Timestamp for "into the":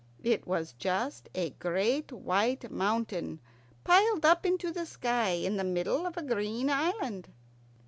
4.47-4.87